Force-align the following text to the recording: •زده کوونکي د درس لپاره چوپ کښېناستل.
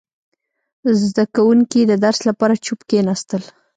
•زده 1.03 1.25
کوونکي 1.35 1.81
د 1.85 1.93
درس 2.05 2.19
لپاره 2.29 2.61
چوپ 2.65 2.79
کښېناستل. 2.89 3.43